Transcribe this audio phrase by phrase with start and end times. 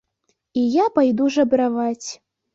[0.61, 2.07] І я пайду жабраваць.